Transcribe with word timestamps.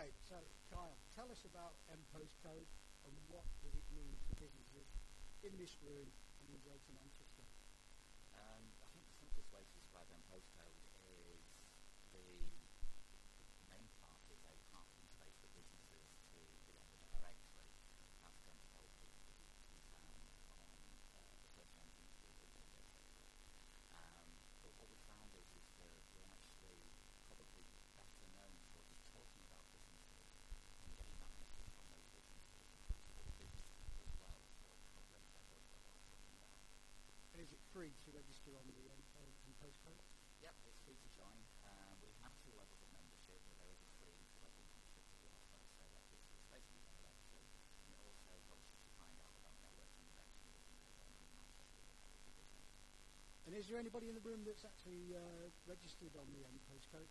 Okay, 0.00 0.16
so 0.24 0.40
Kyle, 0.72 0.96
tell 1.12 1.28
us 1.28 1.44
about 1.44 1.76
M 1.92 2.00
postcode 2.08 2.64
and 3.04 3.12
what 3.28 3.44
does 3.60 3.76
it 3.76 3.84
mean 3.92 4.16
to 4.16 4.32
businesses 4.40 4.88
in 5.44 5.52
this 5.60 5.76
room 5.84 6.08
and 6.40 6.48
in 6.48 6.56
Greater 6.64 6.88
Manchester? 6.96 7.44
Um, 8.32 8.64
I 8.80 8.88
think 8.96 9.04
the 9.04 9.12
simplest 9.20 9.52
way 9.52 9.60
to 9.60 9.74
describe 9.76 10.08
M 10.08 10.24
postcode. 10.32 10.69
Free 37.90 38.06
to 38.06 38.22
register 38.22 38.54
on 38.54 38.70
the 38.70 38.86
M, 38.86 39.02
M 39.18 39.52
postcode? 39.58 39.98
Yep, 40.38 40.54
it's 40.62 40.78
free 40.86 40.94
to 40.94 41.10
join. 41.10 41.42
Um, 41.66 41.98
we 41.98 42.14
have 42.22 42.30
two 42.38 42.54
levels 42.54 42.78
of 42.78 42.86
membership, 42.94 43.42
but 43.50 43.58
there 43.58 43.66
is 43.74 43.82
a 43.82 43.90
free 43.98 44.14
level 44.46 44.62
membership 44.62 45.02
that 45.10 45.18
we 45.18 45.26
offer, 45.26 45.58
so 45.74 45.82
that 45.90 46.06
is 46.14 46.22
it's 46.22 46.46
basically 46.54 46.86
directory, 46.86 47.42
and 47.82 47.90
it 47.90 47.98
also 48.06 48.38
helps 48.46 48.70
you 48.70 48.78
to 48.86 48.90
find 48.94 49.18
out 49.18 49.34
about 49.42 49.58
networking 49.58 50.06
events 50.06 50.38
and 50.38 50.46
everything 50.54 50.78
that 50.78 50.86
are 50.86 51.02
going 51.02 51.18
on 51.18 51.26
in 51.26 51.34
Manchester 51.34 51.82
that 51.82 51.98
help 52.06 52.22
your 52.22 52.34
business. 52.38 52.70
And 53.50 53.58
is 53.58 53.66
there 53.66 53.82
anybody 53.82 54.06
in 54.06 54.14
the 54.14 54.22
room 54.22 54.46
that's 54.46 54.62
actually 54.62 55.10
uh, 55.10 55.50
registered 55.66 56.14
on 56.14 56.30
the 56.30 56.46
M 56.46 56.62
postcode? 56.70 57.10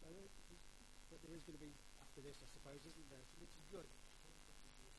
So, 0.00 0.08
but 1.12 1.20
there 1.20 1.36
is 1.36 1.44
going 1.44 1.60
to 1.60 1.60
be 1.60 1.76
after 2.00 2.24
this, 2.24 2.40
I 2.40 2.48
suppose, 2.48 2.80
isn't 2.80 3.08
there? 3.12 3.28
Which 3.44 3.52
is 3.60 3.68
good. 3.68 3.84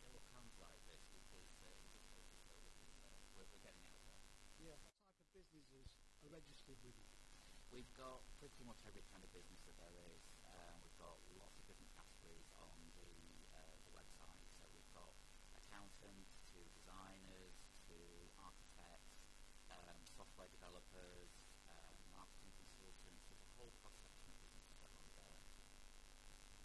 Show 0.06 0.14
of 0.14 0.22
hands 0.38 0.54
like 0.62 0.78
this 0.86 1.02
because 1.10 1.50
uh, 1.66 1.74
it 1.74 1.90
just 1.98 2.14
helps 2.14 2.30
us 2.30 2.46
know 2.46 2.62
that 2.62 2.76
we've, 2.78 2.98
uh, 3.02 3.10
we're, 3.34 3.50
we're 3.50 3.66
getting 3.66 3.82
out 3.82 3.98
there. 4.06 4.14
Yeah. 4.58 4.74
What 4.74 4.82
type 4.82 5.22
of 5.22 5.30
businesses 5.38 5.86
are 6.26 6.34
registered 6.34 6.42
with 6.42 6.56
you? 6.57 6.57
We've 6.68 7.88
got 7.96 8.28
pretty 8.44 8.68
much 8.68 8.84
every 8.84 9.08
kind 9.08 9.24
of 9.24 9.32
business 9.32 9.64
that 9.64 9.80
there 9.80 9.96
is. 10.12 10.20
Um, 10.52 10.84
we've 10.84 11.00
got 11.00 11.16
lots 11.40 11.56
of 11.56 11.64
different 11.64 11.88
categories 11.96 12.52
on 12.60 12.76
the, 13.00 13.08
uh, 13.56 13.80
the 13.88 13.92
website. 13.96 14.44
So 14.60 14.68
we've 14.76 14.92
got 14.92 15.16
accountants 15.56 16.44
to 16.52 16.60
designers 16.76 17.56
to 17.88 17.96
architects, 18.36 19.32
um, 19.72 19.96
software 20.04 20.52
developers, 20.52 21.32
um, 21.72 21.96
marketing 22.12 22.52
consultants. 22.60 23.24
There's 23.32 23.48
a 23.48 23.52
whole 23.56 23.72
cross-section 23.80 24.28
of 24.28 24.36
businesses 24.44 24.76
that 24.84 24.92
run 24.92 25.08
there. 25.16 25.40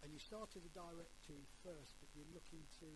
And 0.03 0.11
you 0.11 0.19
started 0.19 0.67
a 0.67 0.73
directory 0.75 1.47
first, 1.63 1.95
but 2.03 2.11
you're 2.11 2.27
looking 2.35 2.67
to 2.83 2.91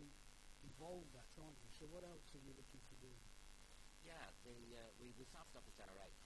evolve 0.66 1.06
that, 1.14 1.30
aren't 1.38 1.62
you? 1.62 1.70
So 1.70 1.86
what 1.86 2.02
else 2.02 2.34
are 2.34 2.42
you 2.42 2.50
looking 2.58 2.82
to 2.82 2.96
do? 2.98 3.14
Yeah, 4.02 4.26
the, 4.42 4.58
uh, 4.74 4.90
we, 4.98 5.14
we 5.14 5.22
started 5.22 5.54
off 5.54 5.66
as 5.66 5.74
directory 5.74 6.25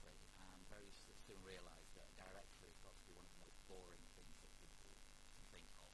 very 0.71 0.89
soon 1.27 1.43
realised 1.43 1.91
that 1.99 2.07
a 2.07 2.15
directory 2.15 2.71
to 2.71 2.87
be 3.03 3.11
one 3.11 3.27
of 3.27 3.33
the 3.35 3.43
most 3.43 3.59
boring 3.67 4.01
things 4.15 4.39
that 4.39 4.51
people 4.63 4.95
can 5.35 5.43
think 5.51 5.67
of. 5.77 5.91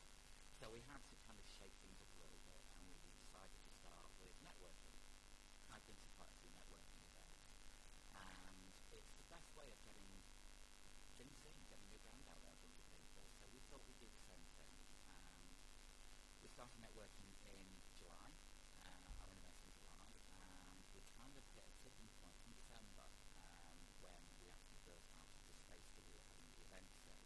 So 0.62 0.70
we 0.70 0.86
had 0.86 1.02
to 1.10 1.16
kind 1.26 1.42
of 1.42 1.46
shake 1.50 1.74
things 1.82 1.98
up 1.98 2.14
a 2.14 2.20
little 2.22 2.42
bit 2.46 2.62
and 2.78 2.86
we 2.86 3.18
decided 3.18 3.58
to 3.58 3.72
start 3.82 4.14
with 4.22 4.38
networking. 4.46 4.94
I've 5.74 5.84
been 5.90 5.98
to 5.98 6.10
quite 6.14 6.30
a 6.30 6.38
few 6.40 6.54
networking 6.54 7.02
events 7.02 7.42
and 8.14 8.70
it's 8.94 9.14
the 9.18 9.28
best 9.34 9.50
way 9.58 9.66
of 9.74 9.78
getting 9.82 10.06
things 11.18 11.34
seen, 11.42 11.58
getting 11.74 11.90
your 11.90 12.02
brand 12.06 12.22
out 12.30 12.38
there 12.46 12.54
in 12.54 12.62
front 12.62 12.78
of 12.78 12.88
people. 12.94 13.26
So 13.42 13.50
we 13.50 13.60
thought 13.66 13.82
we'd 13.90 13.98
do 13.98 14.06
the 14.06 14.24
same 14.30 14.46
thing. 14.62 14.78
And 15.10 15.58
we 16.46 16.48
started 16.54 16.78
networking 16.78 17.34
in 17.50 17.62
July, 17.98 18.30
uh, 18.86 19.22
our 19.26 19.32
event 19.34 19.58
in 19.66 19.74
July, 19.82 20.10
and 20.38 20.86
we 20.94 21.02
kind 21.18 21.34
of 21.34 21.44
hit 21.58 21.66
a 21.66 21.74
tipping 21.82 22.10
point 22.22 22.38
in 22.46 22.54
December 22.54 23.10
um, 23.42 23.78
when 24.06 24.22
we 24.38 24.54
actually 24.54 24.78
built 24.86 25.08
out 25.18 25.32
the 25.50 25.56
space 25.58 25.90
that 25.98 26.06
we 26.06 26.14
were 26.14 26.28
having 26.30 26.52
the 26.54 26.62
events 26.68 27.00
in. 27.08 27.18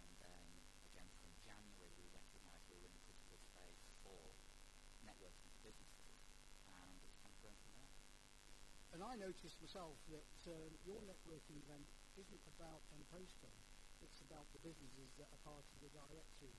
And 0.00 0.10
then 0.22 0.42
again 0.88 1.08
from 1.20 1.30
January 1.44 1.92
we 1.98 2.08
recognised 2.08 2.64
we 2.72 2.78
were 2.80 2.88
in 2.88 2.96
a 2.96 3.04
critical 3.04 3.36
space 3.52 3.82
for 4.06 4.32
networking 5.04 5.50
for 5.52 5.60
businesses, 5.66 6.16
and 6.70 6.94
it's 7.04 7.18
kind 7.20 7.34
of 7.34 7.38
grown 7.42 7.58
from 7.60 7.74
there. 7.76 7.92
And 8.96 9.01
I 9.12 9.20
noticed 9.20 9.60
myself 9.60 10.00
that 10.08 10.32
um, 10.48 10.72
your 10.88 10.96
networking 11.04 11.60
event 11.60 11.84
isn't 12.16 12.44
about 12.56 12.80
M 12.96 13.04
postcode. 13.12 13.60
It's 14.00 14.24
about 14.24 14.48
the 14.56 14.60
businesses 14.64 15.12
that 15.20 15.28
are 15.28 15.42
part 15.44 15.68
of 15.68 15.76
the 15.84 15.92
directory. 15.92 16.56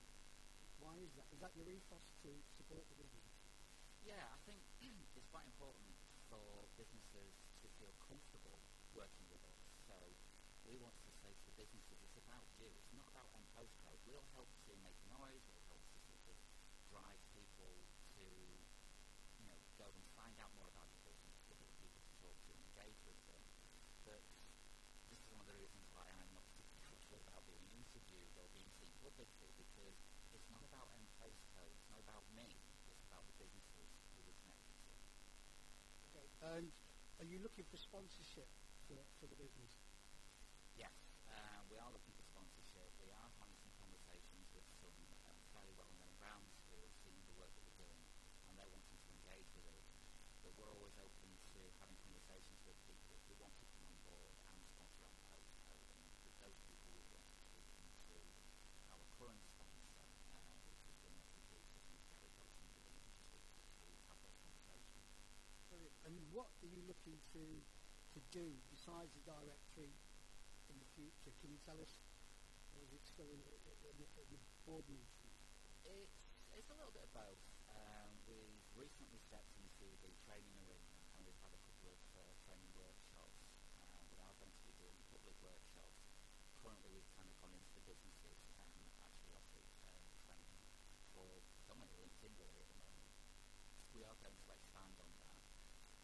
Why 0.78 0.94
is 1.02 1.10
that? 1.18 1.26
Is 1.34 1.42
that 1.42 1.50
your 1.58 1.66
ethos 1.66 2.06
to 2.22 2.30
support 2.54 2.86
the 2.86 2.94
business? 2.94 3.26
Yeah, 4.06 4.22
I 4.30 4.38
think 4.46 4.62
it's 5.18 5.26
quite 5.34 5.50
important 5.50 5.98
for 6.30 6.70
businesses 6.78 7.34
to 7.58 7.66
feel 7.82 7.90
comfortable 7.98 8.62
working 8.94 9.26
with 9.34 9.42
us. 9.50 9.58
So 9.90 9.98
we 10.62 10.78
want 10.78 10.94
to 11.10 11.10
say 11.26 11.34
to 11.34 11.44
the 11.50 11.58
businesses, 11.58 11.98
it's 12.06 12.22
about 12.22 12.46
you. 12.62 12.70
It's 12.70 12.94
not 12.94 13.10
about 13.10 13.34
M 13.34 13.42
postcode. 13.50 13.98
We'll 14.06 14.30
help 14.30 14.46
to 14.70 14.78
make 14.86 15.02
noise. 15.10 15.42
We'll 15.50 15.66
help 15.66 15.82
to 15.82 15.98
sort 16.06 16.22
of 16.30 16.38
drive 16.86 17.18
people 17.34 17.82
to, 18.14 18.26
you 19.42 19.46
know, 19.50 19.58
go 19.74 19.90
and 19.90 20.06
find 20.14 20.38
out 20.38 20.54
more 20.54 20.70
about 20.70 20.86
your 20.94 21.02
business, 21.02 21.34
give 21.50 21.58
other 21.58 21.74
people 21.82 21.98
to 21.98 22.12
talk 22.22 22.36
to 22.46 22.50
and 22.54 22.62
engage 22.70 22.98
with 23.02 23.18
them. 23.26 23.42
But 24.06 24.22
this 25.10 25.18
is 25.18 25.28
one 25.34 25.42
of 25.42 25.48
the 25.50 25.58
reasons 25.58 25.84
why 25.90 26.06
I'm 26.06 26.30
not 26.30 26.46
particularly 26.54 26.86
comfortable 26.86 27.20
about 27.26 27.42
being 27.50 27.66
interviewed 27.74 28.30
or 28.38 28.46
being 28.54 28.70
seen 28.78 28.93
publicly 29.04 29.52
because 29.60 30.00
it's 30.32 30.48
not 30.48 30.64
about 30.64 30.88
M 30.96 31.04
postcode. 31.20 31.68
It's 31.76 31.90
not 31.92 32.00
about 32.00 32.24
me. 32.32 32.48
It's 32.88 33.04
about 33.04 33.28
the 33.28 33.36
businesses 33.36 33.92
who 34.16 34.24
we're 34.24 34.40
connected 34.40 34.72
to. 34.80 34.96
Okay. 36.08 36.26
And 36.40 36.72
are 37.20 37.28
you 37.28 37.36
looking 37.44 37.68
for 37.68 37.76
sponsorship 37.76 38.48
for, 38.88 38.96
for 39.20 39.28
the 39.28 39.36
business? 39.36 39.76
Yes, 40.80 40.96
uh, 41.28 41.60
we 41.68 41.76
are 41.76 41.92
looking 41.92 42.16
for 42.16 42.24
sponsorship. 42.32 42.88
We 43.04 43.12
are 43.12 43.28
having 43.36 43.60
some 43.60 43.76
conversations 43.76 44.48
with 44.56 44.64
some 44.80 44.96
um, 45.28 45.36
fairly 45.52 45.76
well-known 45.76 46.12
brands 46.16 46.56
who 46.72 46.80
have 46.80 46.96
seen 47.04 47.20
the 47.28 47.36
work 47.36 47.52
that 47.52 47.64
we're 47.68 47.84
doing 47.84 48.02
and 48.48 48.56
they're 48.56 48.72
wanting 48.72 48.96
to 49.04 49.08
engage 49.20 49.52
with 49.52 49.68
us. 49.68 49.84
But 50.40 50.56
we're 50.56 50.72
always 50.72 50.96
open 50.96 51.28
to 51.52 51.60
having 51.76 52.00
conversations 52.00 52.56
with 52.64 52.76
people 52.88 53.20
who 53.28 53.36
want 53.36 53.52
to 53.60 53.68
come 53.76 53.84
on 53.84 53.96
board 54.08 54.32
and 54.48 54.56
sponsor 54.64 55.04
our 55.04 55.20
postcode. 55.28 55.84
And 55.92 56.00
with 56.24 56.36
those 56.40 56.56
people, 56.64 56.88
we've 56.96 57.12
been 57.12 57.28
speaking 57.52 57.88
to 58.08 58.16
our 58.94 59.02
current 59.18 59.42
sponsor, 59.50 59.98
uh, 60.30 60.44
which 60.54 60.78
is 60.86 60.98
the 61.02 61.10
Messages 61.16 61.64
Business 61.72 62.02
Gary 62.06 62.30
Johnson 62.36 62.68
within 62.76 62.94
Manchester 63.02 63.40
to 63.40 63.84
have 64.06 64.18
those 64.22 64.36
conversations. 64.38 65.06
Brilliant. 65.72 65.96
And 66.06 66.14
what 66.30 66.52
are 66.62 66.70
you 66.70 66.84
looking 67.04 67.20
to 67.36 67.44
to 68.16 68.20
do 68.32 68.56
besides 68.72 69.12
the 69.12 69.20
directory 69.28 69.92
in 70.72 70.76
the 70.80 70.88
future? 70.96 71.36
Can 71.44 71.52
you 71.52 71.60
tell 71.60 71.76
us? 71.76 72.00
Or 72.72 72.80
is 72.80 72.96
it 72.96 73.04
still 73.04 73.28
in, 73.28 73.44
in 73.44 73.96
the 74.00 74.40
board 74.64 74.88
meeting? 74.88 75.28
It's, 75.84 76.16
it's 76.56 76.70
a 76.72 76.76
little 76.80 76.96
bit 76.96 77.04
of 77.04 77.12
both. 77.12 77.44
Um, 77.68 78.08
we've 78.24 78.56
recently 78.72 79.20
stepped 79.20 79.52
into 79.60 79.84
the 80.00 80.16
training 80.24 80.56
arena 80.64 80.96
and 81.12 81.28
we've 81.28 81.36
had 81.44 81.52
a 81.52 81.60
couple 81.68 81.92
of 81.92 82.00
uh, 82.16 82.24
training 82.48 82.72
workshops. 82.72 83.36
Uh, 83.76 84.00
we 84.08 84.16
are 84.24 84.32
going 84.40 84.54
to 84.56 84.64
be 84.64 84.72
doing 84.80 84.96
public 85.12 85.36
workshops. 85.44 86.00
Currently 86.64 86.88
we've 86.88 87.12
kind 87.20 87.28
of 87.28 87.36
gone 87.44 87.52
into 87.52 87.68
the 87.76 87.84
businesses 87.84 88.40
and 88.56 88.80
actually 89.04 89.36
offered 89.36 89.68
um, 89.92 90.08
training 90.24 90.56
for 91.12 91.28
predominantly 91.52 92.00
LinkedIn 92.00 92.32
really 92.40 92.64
at 92.64 92.68
the 92.72 92.80
moment. 92.80 93.12
We 93.92 94.00
are 94.08 94.16
going 94.24 94.40
to 94.40 94.48
expand 94.56 94.96
on 94.96 95.10
that. 95.20 95.34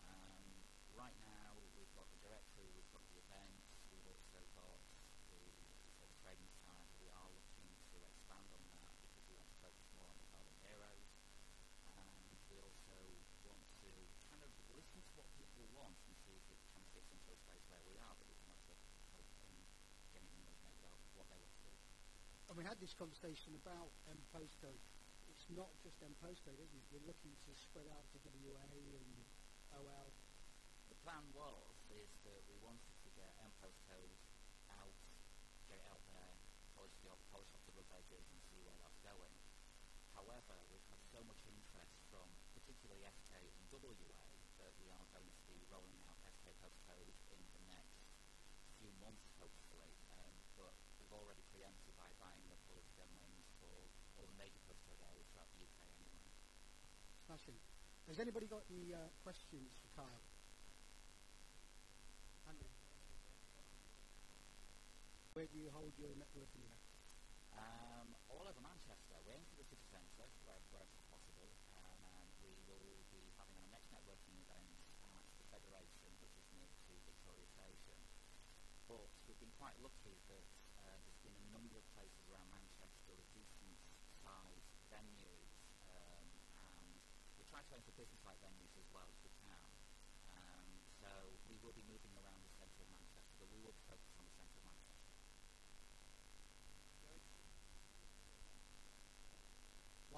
Um, 0.04 0.60
right 1.00 1.16
now 1.24 1.56
we've 1.80 1.88
got 1.96 2.04
the 2.12 2.20
directory, 2.20 2.68
we've 2.76 2.92
got 2.92 3.00
the 3.08 3.16
events, 3.24 3.72
we've 3.88 4.04
also 4.04 4.36
got 4.52 4.76
the, 5.32 5.40
the 6.04 6.08
training 6.20 6.52
side. 6.60 6.92
We 7.00 7.08
are 7.08 7.30
looking 7.32 7.72
to 7.88 7.96
expand 8.04 8.44
on 8.52 8.60
that 8.84 8.92
because 9.00 9.24
we 9.24 9.32
want 9.40 9.48
to 9.48 9.58
focus 9.64 9.88
more 9.96 10.12
on 10.12 10.20
the 10.20 10.28
Carbon 10.28 10.52
Heroes. 10.60 11.08
And 11.96 12.36
we 12.52 12.60
also 12.60 13.00
want 13.48 13.64
to 13.80 13.88
kind 14.28 14.44
of 14.44 14.52
listen 14.76 15.00
to 15.00 15.12
what 15.16 15.32
people 15.40 15.64
want 15.72 15.96
and 16.04 16.12
see 16.20 16.36
if 16.36 16.44
it 16.52 16.60
kind 16.68 16.84
of 16.84 16.88
fits 16.92 17.08
into 17.08 17.32
a 17.32 17.38
space 17.48 17.64
where 17.72 17.80
we 17.88 17.96
are, 17.96 18.12
that 18.20 18.28
we 18.28 18.36
can 18.36 18.52
also 18.52 18.76
help 19.08 19.24
in 19.40 19.56
getting 20.12 20.28
them 20.36 20.52
know 20.52 20.68
about 20.84 21.00
what 21.16 21.32
they 21.32 21.40
want 21.40 21.56
to 21.56 21.62
do. 21.64 21.72
And 22.52 22.60
we 22.60 22.64
had 22.68 22.76
this 22.76 22.92
conversation 22.92 23.56
about 23.56 23.88
M 24.04 24.20
postcode. 24.36 24.84
It's 25.32 25.48
not 25.48 25.72
just 25.80 25.96
M 26.04 26.12
postcode, 26.20 26.60
isn't 26.60 26.76
it? 26.76 26.84
You're 26.92 27.08
looking 27.08 27.32
to 27.48 27.56
spread 27.56 27.88
out 27.88 28.04
to 28.12 28.20
WA 28.20 28.68
and 28.68 29.24
OL 29.80 30.12
plan 31.00 31.24
was 31.32 31.72
is 31.88 32.12
that 32.28 32.40
we 32.44 32.56
wanted 32.60 32.92
to 33.00 33.08
get 33.16 33.32
M 33.40 33.52
postcode 33.56 34.12
out, 34.68 34.92
get 35.64 35.80
it 35.80 35.88
out 35.88 36.04
there, 36.12 36.36
polish 36.76 36.92
the 37.00 37.08
off, 37.08 37.20
polish 37.32 37.48
off 37.56 37.64
the 37.64 37.72
rough 37.72 37.88
edges 37.96 38.20
and 38.28 38.38
see 38.52 38.60
where 38.60 38.76
that's 38.84 39.00
going. 39.00 39.32
However, 40.12 40.56
we've 40.68 40.84
had 40.92 41.00
so 41.08 41.24
much 41.24 41.40
interest 41.48 41.96
from 42.12 42.28
particularly 42.52 43.08
SK 43.08 43.32
and 43.32 43.64
WA 43.72 44.28
that 44.60 44.72
we 44.76 44.92
are 44.92 45.06
going 45.16 45.30
to 45.32 45.42
be 45.48 45.64
rolling 45.72 46.04
out 46.04 46.20
SK 46.36 46.52
postcode 46.60 47.08
in 47.32 47.40
the 47.56 47.64
next 47.72 47.96
few 48.76 48.92
months, 49.00 49.24
hopefully. 49.40 49.96
Um, 50.12 50.36
but 50.60 50.76
we've 51.00 51.14
already 51.16 51.40
preempted 51.48 51.96
by 51.96 52.12
buying 52.20 52.44
the 52.52 52.60
polish 52.68 52.92
domains 53.00 53.48
for 53.56 53.72
all 54.20 54.28
the 54.28 54.36
major 54.36 54.60
postcode 54.68 55.00
areas 55.00 55.24
throughout 55.32 55.48
the 55.56 55.64
UK 55.64 55.80
anyway. 55.96 56.28
Smashing. 57.24 57.56
Has 58.04 58.20
anybody 58.20 58.44
got 58.50 58.68
any 58.68 58.92
uh, 58.92 59.08
questions 59.24 59.72
for 59.80 59.88
Kyle? 59.96 60.29
where 65.40 65.48
do 65.48 65.56
you 65.56 65.72
hold 65.72 65.96
your 65.96 66.12
networking 66.20 66.60
events? 66.68 67.00
Um, 67.56 68.12
all 68.28 68.44
over 68.44 68.60
Manchester. 68.60 69.16
We're 69.24 69.40
into 69.40 69.56
the 69.56 69.64
city 69.72 69.88
centre 69.88 70.28
where, 70.44 70.60
wherever 70.68 70.92
possible. 71.08 71.48
Um, 71.80 71.96
and 72.12 72.28
we 72.44 72.52
will 72.68 73.00
be 73.08 73.24
having 73.40 73.56
our 73.56 73.72
next 73.72 73.88
networking 73.88 74.36
event 74.36 74.68
at 75.00 75.24
the 75.40 75.48
Federation, 75.48 76.12
which 76.20 76.36
is 76.36 76.44
near 76.52 76.68
to 76.68 76.92
Victoria 77.08 77.48
Station. 77.56 77.96
But 78.84 79.08
we've 79.24 79.40
been 79.40 79.56
quite 79.56 79.72
lucky 79.80 80.20
that 80.28 80.44
uh, 80.76 81.00
there's 81.08 81.24
been 81.24 81.32
a 81.32 81.46
number 81.56 81.80
of 81.80 81.88
places 81.96 82.20
around 82.28 82.52
Manchester 82.52 83.16
with 83.16 83.24
decent 83.32 83.80
sized 84.20 84.76
venues. 84.92 85.56
Um, 85.88 86.28
and 86.68 87.00
we're 87.40 87.48
trying 87.48 87.64
to 87.64 87.80
aim 87.80 87.84
for 87.88 87.96
business 87.96 88.20
like 88.28 88.36
venues 88.44 88.76
as 88.76 88.84
well. 88.92 89.08
So 89.24 89.29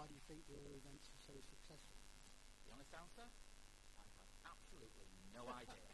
why 0.02 0.10
do 0.10 0.18
you 0.18 0.26
think 0.26 0.42
the 0.50 0.58
events 0.58 1.06
are 1.14 1.22
so 1.22 1.38
successful? 1.46 1.94
The 2.66 2.74
honest 2.74 2.90
answer? 2.90 3.22
I 3.22 4.02
have 4.02 4.18
absolutely 4.50 5.06
no 5.30 5.46
idea. 5.46 5.78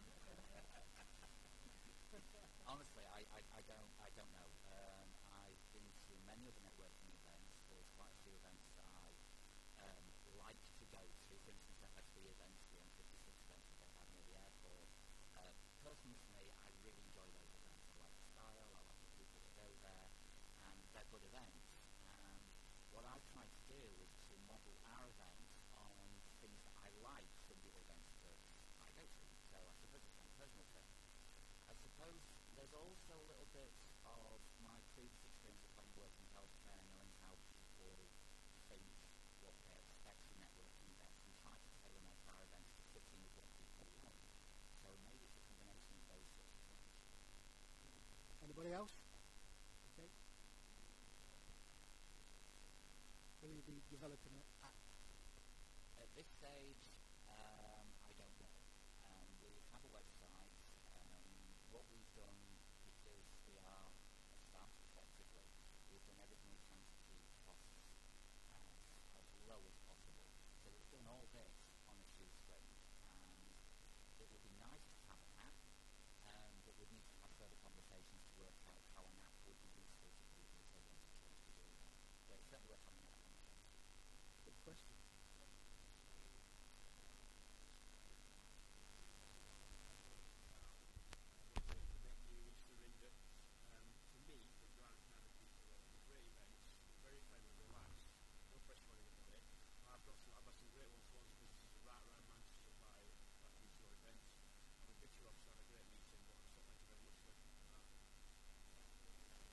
Honestly, 2.64 3.04
I, 3.04 3.20
I, 3.36 3.44
I 3.52 3.60
don't. 3.68 3.92
I 4.00 4.07
be 53.68 53.84
developing 53.92 54.32
at. 54.64 54.72
At 56.00 56.08
this 56.16 56.24
stage, 56.40 56.80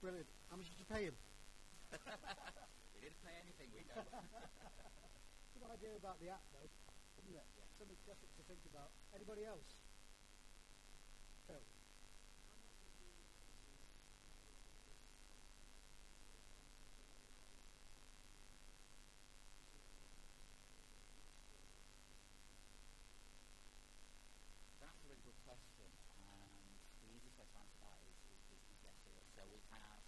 Brilliant. 0.05 0.29
How 0.53 0.57
much 0.61 0.69
did 0.69 0.77
you 0.77 0.85
pay 0.85 1.09
him? 1.09 1.17
we 2.93 3.01
didn't 3.01 3.17
pay 3.25 3.33
anything, 3.41 3.73
we 3.73 3.81
know. 3.89 4.05
Good 5.57 5.65
idea 5.65 5.97
about 5.97 6.21
the 6.21 6.29
app, 6.29 6.45
though, 6.53 6.69
isn't 7.25 7.33
it? 7.33 7.41
Yeah. 7.57 7.65
Something 7.81 7.97
definite 8.05 8.29
to 8.37 8.45
think 8.45 8.61
about. 8.69 8.93
Anybody 9.17 9.49
else? 9.49 9.65
we 29.55 29.77
have 29.79 30.04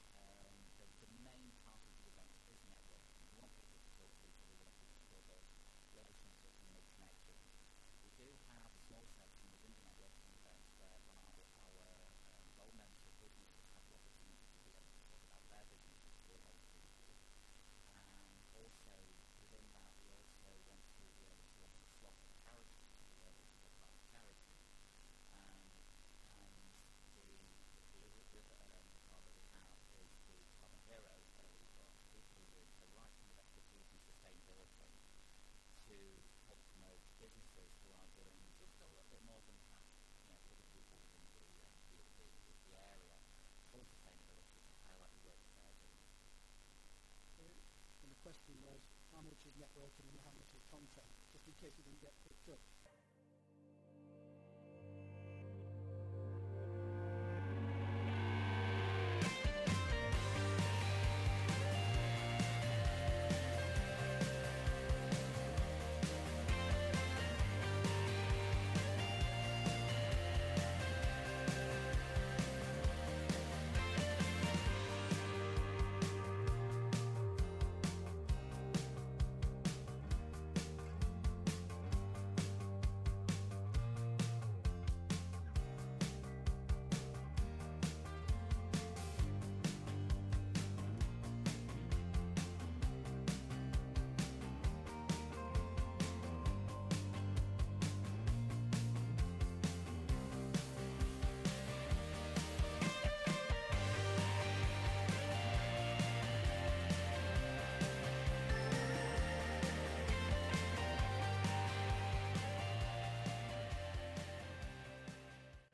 case 51.67 51.75
you 51.77 51.83
didn't 51.83 52.01
get 52.01 52.26